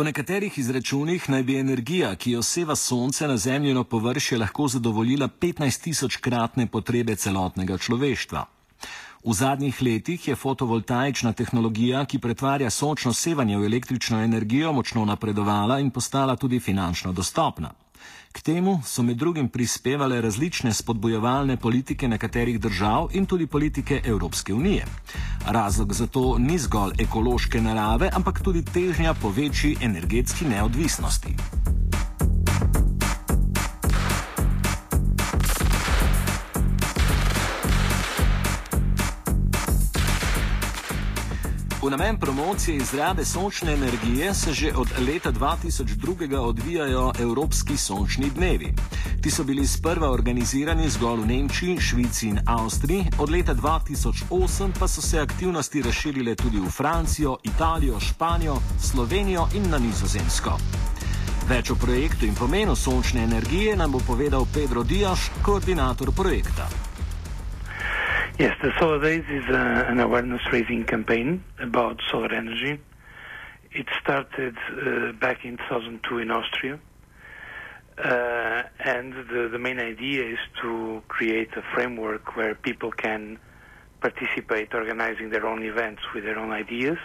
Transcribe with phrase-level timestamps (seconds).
[0.00, 5.28] Po nekaterih izračunih naj bi energija, ki jo seva sonce na zemljino površje, lahko zadovoljila
[5.28, 8.44] 15 tisoč kratne potrebe celotnega človeštva.
[9.24, 15.78] V zadnjih letih je fotovoltaična tehnologija, ki pretvarja sončno sevanje v električno energijo, močno napredovala
[15.84, 17.74] in postala tudi finančno dostopna.
[18.32, 24.54] K temu so med drugim prispevale različne spodbojevalne politike nekaterih držav in tudi politike Evropske
[24.54, 24.86] unije.
[25.46, 31.34] Razlog za to ni zgolj ekološke narave, ampak tudi težnja po večji energetski neodvisnosti.
[41.82, 48.74] V namen promocije izrabe sončne energije se že od leta 2002 odvijajo Evropski sončni dnevi.
[49.22, 54.88] Ti so bili sprva organizirani zgolj v Nemčiji, Švici in Avstriji, od leta 2008 pa
[54.88, 60.58] so se aktivnosti razširile tudi v Francijo, Italijo, Španijo, Slovenijo in na Nizozemsko.
[61.48, 66.89] Več o projektu in pomenu sončne energije nam bo povedal Pedro Dijaš, koordinator projekta.
[68.40, 72.80] Yes, the Solar Days is uh, an awareness raising campaign about solar energy.
[73.70, 76.80] It started uh, back in 2002 in Austria.
[78.02, 83.38] Uh, and the, the main idea is to create a framework where people can
[84.00, 86.96] participate organizing their own events with their own ideas.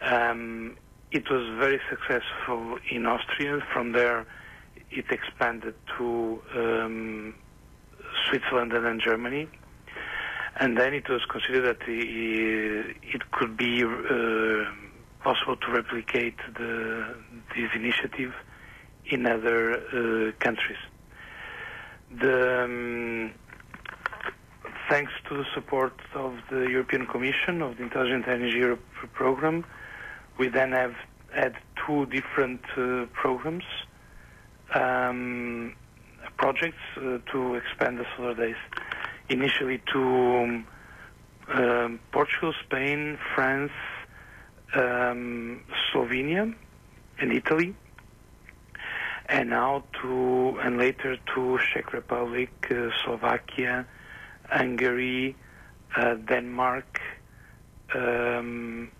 [0.00, 0.78] Um,
[1.12, 3.60] it was very successful in Austria.
[3.74, 4.26] From there,
[4.90, 7.34] it expanded to um,
[8.30, 9.50] Switzerland and then Germany
[10.58, 14.64] and then it was considered that it could be uh,
[15.22, 17.14] possible to replicate the,
[17.54, 18.32] this initiative
[19.10, 20.78] in other uh, countries.
[22.20, 23.32] The, um,
[24.88, 29.64] thanks to the support of the European Commission of the Intelligent Energy Europe program,
[30.38, 30.94] we then have
[31.34, 31.54] had
[31.86, 33.64] two different uh, programs,
[34.74, 35.74] um,
[36.38, 38.56] projects uh, to expand the solar days
[39.28, 40.66] initially to um,
[41.48, 43.72] um, Portugal, Spain, France,
[44.74, 46.54] um, Slovenia,
[47.20, 47.74] and Italy,
[49.28, 53.86] and now to and later to Czech Republic, uh, Slovakia,
[54.50, 55.36] Hungary,
[55.96, 57.00] uh, Denmark,
[57.94, 58.90] um,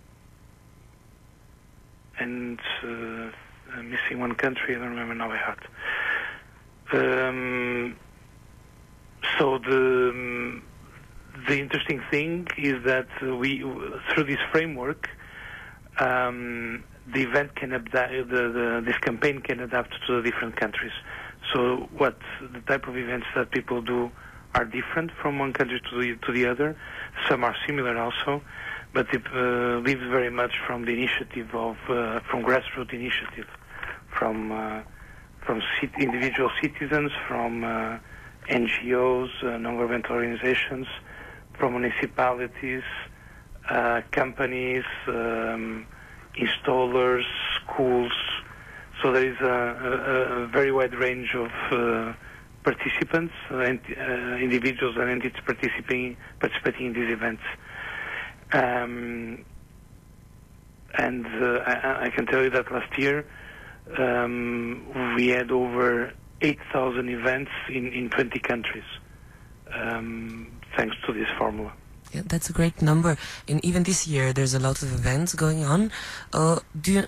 [2.18, 4.74] and uh, missing one country.
[4.74, 5.66] I don't remember now by heart.
[6.92, 7.96] Um,
[9.38, 10.62] so the um,
[11.48, 13.60] the interesting thing is that we
[14.10, 15.08] through this framework
[15.98, 16.82] um,
[17.12, 20.92] the event can adapt the, the, this campaign can adapt to the different countries.
[21.52, 22.18] So what
[22.52, 24.10] the type of events that people do
[24.54, 26.76] are different from one country to the, to the other.
[27.28, 28.42] Some are similar also
[28.96, 33.46] but it uh, lives very much from the initiative of uh, from grassroots initiative
[34.18, 34.80] from uh,
[35.44, 35.60] from
[36.00, 37.98] individual citizens from uh,
[38.48, 40.86] NGOs, uh, non-governmental organizations,
[41.58, 42.82] from municipalities,
[43.70, 45.86] uh, companies, um,
[46.38, 47.24] installers,
[47.60, 48.12] schools.
[49.02, 52.14] So there is a, a, a very wide range of uh,
[52.62, 57.42] participants, uh, uh, individuals and entities participating participating in these events.
[58.52, 59.44] Um,
[60.98, 63.26] and uh, I, I, can tell you that last year
[63.98, 68.84] um, we had over 8,000 events in, in 20 countries,
[69.72, 71.72] um, thanks to this formula.
[72.12, 73.16] Yeah, that's a great number.
[73.48, 75.90] And even this year, there's a lot of events going on.
[76.32, 77.04] Uh, do you,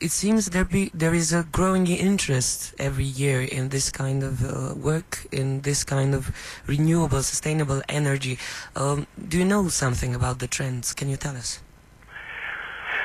[0.00, 4.44] it seems there be there is a growing interest every year in this kind of
[4.44, 6.30] uh, work, in this kind of
[6.66, 8.38] renewable, sustainable energy.
[8.76, 10.94] Um, do you know something about the trends?
[10.94, 11.60] Can you tell us?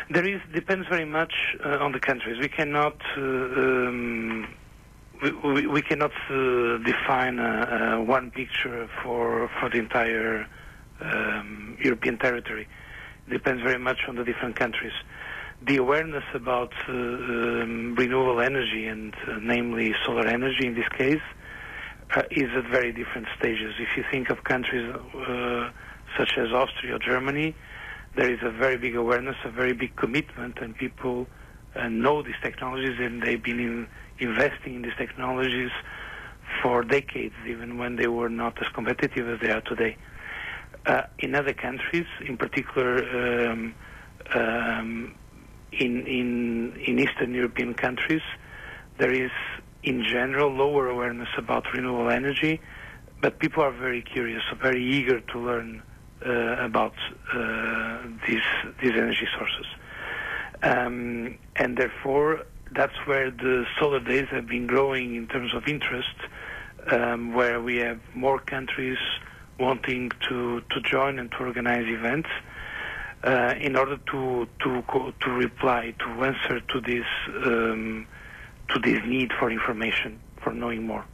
[0.10, 1.34] There is depends very much
[1.66, 2.40] uh, on the countries.
[2.40, 2.96] We cannot.
[3.18, 4.48] Uh, um,
[5.24, 10.48] we, we, cannot uh, define uh, uh, one picture for for the entire
[11.02, 12.68] um, European territory.
[13.28, 14.94] It depends very much on the different countries.
[15.66, 21.22] The awareness about uh, um, renewable energy and uh, namely solar energy in this case
[22.16, 23.74] uh, is at very different stages.
[23.80, 24.94] If you think of countries
[26.18, 27.56] such as Austria or Germany,
[28.16, 31.28] there is a very big awareness, a very big commitment, and people
[31.90, 33.88] know these technologies and they've been in
[34.20, 35.72] investing in these technologies
[36.62, 39.98] for decades, even when they were not as competitive as they are today.
[40.86, 43.74] Uh, in other countries, in particular um,
[44.36, 45.16] um,
[45.72, 48.22] in, in, in Eastern European countries,
[48.98, 49.32] there is
[49.84, 52.62] in general lower awareness about renewable energy,
[53.22, 55.82] but people are very curious, very eager to learn
[56.26, 56.94] uh, about
[57.34, 58.44] uh, these
[58.82, 59.66] these energy sources.
[60.64, 66.16] Um, and therefore, that's where the solar days have been growing in terms of interest,
[66.92, 68.98] um, where we have more countries
[69.60, 72.30] wanting to, to join and to organize events
[73.24, 74.84] uh, in order to to
[75.22, 77.06] to reply to answer to this
[77.46, 78.06] um,
[78.70, 81.06] to this need for information for knowing more.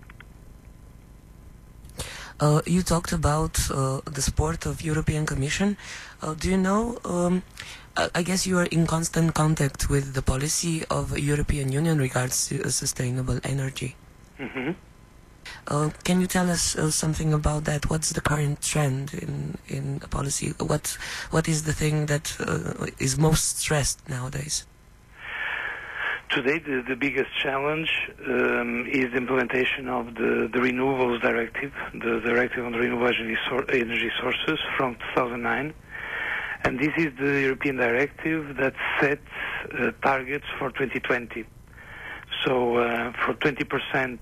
[2.39, 5.77] Uh, you talked about uh, the support of European Commission.
[6.21, 6.97] Uh, do you know?
[7.03, 7.43] Um,
[8.15, 12.69] I guess you are in constant contact with the policy of European Union regards to
[12.71, 13.95] sustainable energy.
[14.39, 14.71] Mm-hmm.
[15.67, 17.89] Uh, can you tell us uh, something about that?
[17.89, 20.53] What's the current trend in in policy?
[20.59, 20.97] What
[21.31, 24.65] what is the thing that uh, is most stressed nowadays?
[26.31, 27.89] Today, the, the biggest challenge
[28.27, 33.35] um, is the implementation of the, the Renewables Directive, the Directive on Renewable Energy,
[33.73, 35.73] energy Sources from 2009.
[36.65, 39.25] And this is the European directive that sets
[39.73, 41.45] uh, targets for 2020.
[42.45, 44.19] So uh, for 20%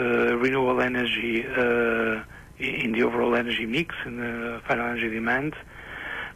[0.00, 2.24] uh, renewable energy uh,
[2.58, 5.54] in the overall energy mix in the final energy demand,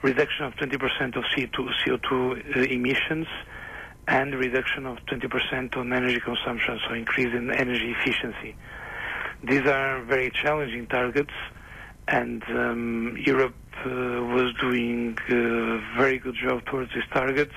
[0.03, 3.27] reduction of 20% of CO2, CO2 uh, emissions,
[4.07, 8.55] and reduction of 20% on energy consumption, so increase in energy efficiency.
[9.43, 11.33] These are very challenging targets,
[12.09, 13.55] and um, Europe
[13.85, 17.55] uh, was doing a very good job towards these targets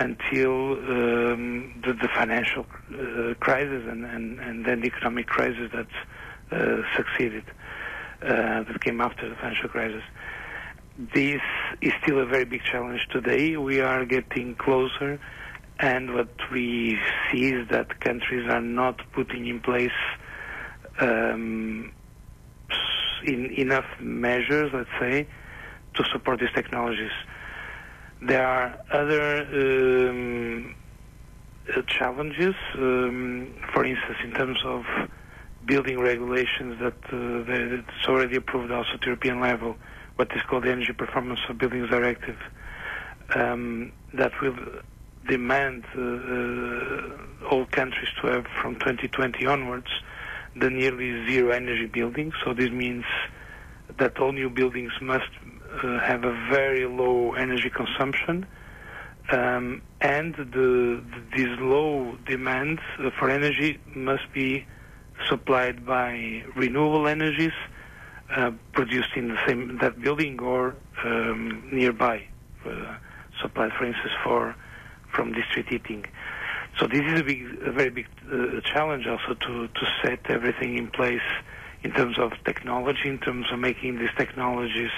[0.00, 5.88] until um, the, the, financial uh, crisis and, and, and, then the economic crisis that
[6.52, 7.42] uh, succeeded,
[8.22, 10.02] uh, that came after the financial crisis.
[11.14, 11.40] This
[11.80, 13.56] is still a very big challenge today.
[13.56, 15.20] We are getting closer,
[15.80, 16.98] and what we
[17.30, 19.90] see is that countries are not putting in place
[21.00, 21.92] um,
[23.24, 25.28] in, enough measures, let's say,
[25.94, 27.12] to support these technologies.
[28.20, 30.74] There are other um,
[31.76, 34.84] uh, challenges, um, for instance, in terms of
[35.64, 39.76] building regulations that uh, that's already approved also at European level,
[40.16, 42.36] what is called the Energy Performance of Buildings Directive,
[43.34, 44.56] um, that will
[45.28, 49.90] demand uh, uh, all countries to have from 2020 onwards
[50.56, 52.34] the nearly zero energy buildings.
[52.44, 53.04] So this means
[53.98, 55.30] that all new buildings must
[55.82, 58.46] uh, have a very low energy consumption,
[59.30, 61.02] um, and the, the,
[61.36, 64.66] this low demand uh, for energy must be
[65.28, 67.52] supplied by renewable energies
[68.34, 72.24] uh, produced in the same that building or um, nearby,
[72.66, 72.96] uh,
[73.40, 74.54] supplied, for instance, for
[75.12, 76.04] from district heating.
[76.78, 80.76] So this is a big, a very big uh, challenge also to to set everything
[80.76, 81.28] in place
[81.82, 84.90] in terms of technology, in terms of making these technologies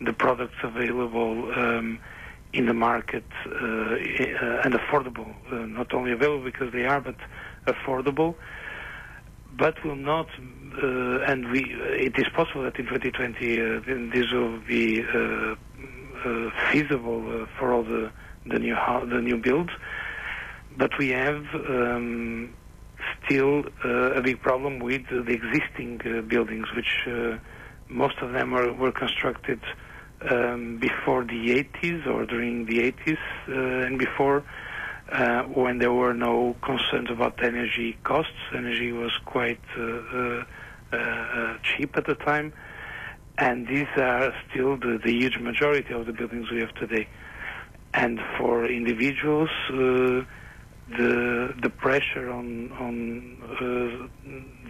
[0.00, 2.00] the products available um,
[2.52, 5.34] in the market uh, uh, and affordable.
[5.52, 7.16] Uh, not only available because they are, but
[7.66, 8.34] affordable.
[9.52, 10.28] But will not,
[10.82, 11.64] uh, and we.
[12.08, 13.80] It is possible that in 2020 uh,
[14.12, 15.02] this will be
[16.70, 18.12] feasible for all the
[18.46, 19.72] the new the new builds.
[20.76, 21.44] But we have.
[21.54, 22.54] Um,
[23.24, 25.98] still a big problem with the existing
[26.28, 27.08] buildings, which
[27.88, 29.60] most of them were, were constructed
[30.28, 34.44] um, before the 80s or during the 80s uh, and before
[35.12, 38.32] uh, when there were no concerns about energy costs.
[38.54, 40.44] Energy was quite uh, uh,
[40.92, 42.52] uh cheap at the time,
[43.38, 47.08] and these are still the, the, huge majority of the buildings we have today.
[47.92, 50.22] And for individuals, uh,
[50.96, 54.08] the the pressure on on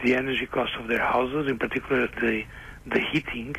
[0.02, 2.42] the energy cost of their houses, in particular the
[2.86, 3.54] the heating,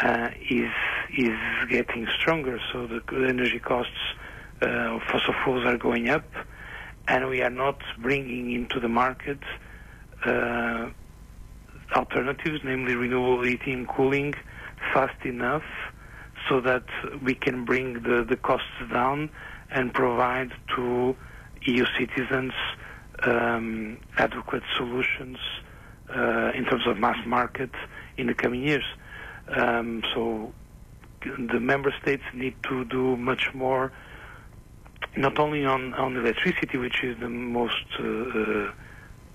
[0.00, 0.72] uh, is
[1.16, 2.58] is getting stronger.
[2.72, 3.92] So the energy costs
[4.62, 6.30] uh, of fossil fuels are going up,
[7.06, 9.40] and we are not bringing into the market
[10.24, 10.90] uh,
[11.94, 14.34] alternatives, namely renewable heating cooling,
[14.94, 15.64] fast enough
[16.48, 16.84] so that
[17.22, 19.30] we can bring the, the costs down
[19.70, 21.14] and provide to
[21.62, 22.52] EU citizens
[23.24, 25.38] um, adequate solutions
[26.14, 27.70] uh, in terms of mass market
[28.16, 28.84] in the coming years.
[29.48, 30.52] Um, so
[31.22, 33.92] the member states need to do much more,
[35.16, 38.70] not only on, on electricity, which is the most uh,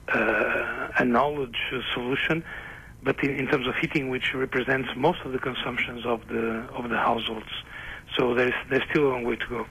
[0.10, 1.58] uh, acknowledged
[1.94, 2.44] solution,
[3.04, 6.90] but in, in, terms of heating, which represents most of the consumptions of the of
[6.90, 7.54] the households.
[8.18, 9.66] So there's there's still a long way to go.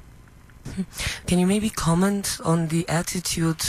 [1.27, 3.65] Can you maybe comment on the attitude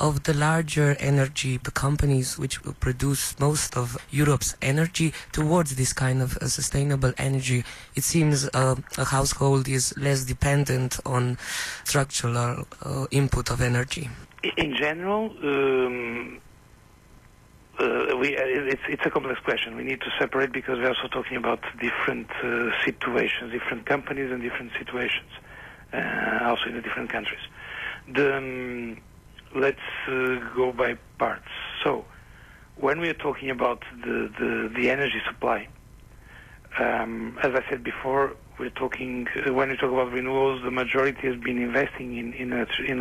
[0.00, 6.36] of the larger energy companies which produce most of Europe's energy towards this kind of
[6.38, 7.64] uh, sustainable energy.
[7.94, 11.38] It seems uh, a household is less dependent on
[11.84, 14.10] structural uh, input of energy.
[14.56, 16.40] In general, um,
[17.78, 19.76] uh, we, uh, it's, it's a complex question.
[19.76, 24.42] We need to separate because we're also talking about different uh, situations, different companies and
[24.42, 25.30] different situations,
[25.92, 27.40] uh, also in the different countries.
[28.12, 28.98] The, um,
[29.54, 29.78] let's
[30.08, 31.48] uh, go by parts.
[31.82, 32.06] So,
[32.76, 35.68] when we are talking about the, the, the energy supply,
[36.78, 41.26] um, as I said before, we're talking uh, when we talk about renewables, the majority
[41.28, 42.98] has been investing in in, in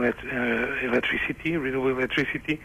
[0.84, 2.60] electricity, renewable electricity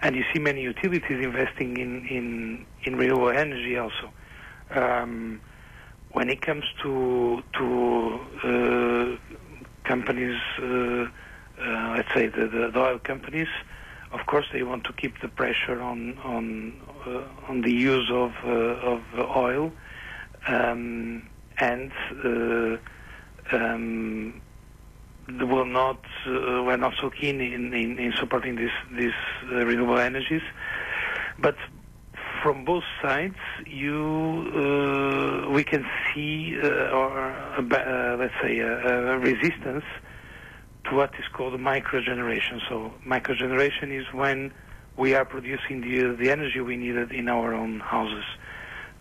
[0.00, 4.10] and you see many utilities investing in in, in renewable energy also.
[4.70, 5.40] Um,
[6.12, 9.34] when it comes to to uh,
[9.84, 13.48] companies, uh, uh, let's say the, the, the, oil companies,
[14.12, 18.32] of course they want to keep the pressure on on uh, on the use of
[18.44, 19.02] uh, of
[19.36, 19.72] oil,
[20.46, 21.92] um, and
[22.24, 24.40] uh, um,
[25.28, 29.12] will not uh, we're not so keen in, in, in supporting these these
[29.50, 30.42] uh, renewable energies,
[31.38, 31.56] but
[32.42, 33.96] from both sides, you
[34.54, 35.84] uh, we can
[36.14, 39.84] see uh, or uh, let's say a, a, resistance
[40.84, 42.60] to what is called microgeneration.
[42.68, 44.52] So microgeneration is when
[44.98, 48.24] we are producing the the energy we needed in our own houses.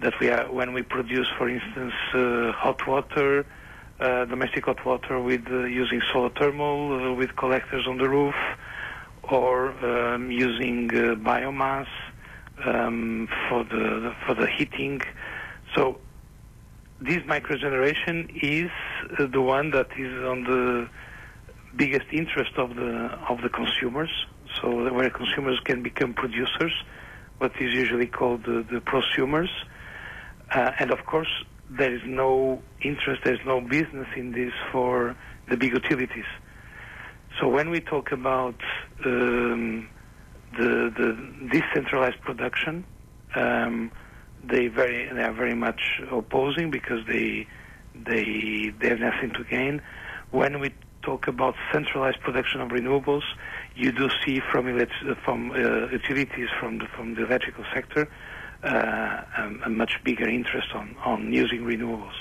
[0.03, 3.45] That we are when we produce, for instance, uh, hot water
[3.99, 8.35] uh, domestic hot water with uh, using solar thermal uh, with collectors on the roof,
[9.23, 11.87] or um, using uh, biomass
[12.65, 14.99] um, for the for the heating.
[15.75, 15.99] So
[16.99, 18.71] this microgeneration is
[19.19, 20.89] uh, the one that is on the
[21.75, 24.11] biggest interest of the of the consumers.
[24.61, 26.73] So where consumers can become producers,
[27.37, 29.49] what is usually called the, the prosumers,
[30.51, 31.29] uh, and of course
[31.69, 35.15] there is no interest, there's no business in this for
[35.49, 36.25] the big utilities.
[37.39, 38.55] So when we talk about
[39.05, 39.89] um,
[40.57, 42.85] the, the decentralized production,
[43.35, 43.91] um,
[44.43, 47.47] they very they are very much opposing because they
[47.95, 49.81] they they have nothing to gain.
[50.31, 53.23] When we talk about centralized production of renewables,
[53.75, 54.65] you do see from
[55.23, 58.09] from uh, utilities from the from the electrical sector
[58.63, 59.23] a,
[59.65, 62.13] a, much bigger interest on, on using renewables.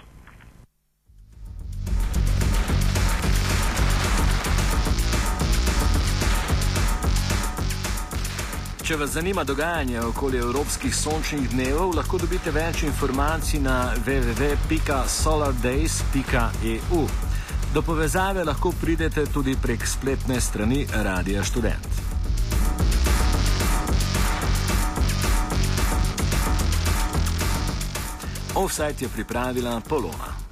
[8.83, 17.07] Če vas zanima dogajanje okoli evropskih sončnih dnevov, lahko dobite več informacij na www.solardays.eu.
[17.75, 22.12] Do povezave lahko pridete tudi prek spletne strani Radia Student.
[28.63, 30.39] Offside je pripravila Polona.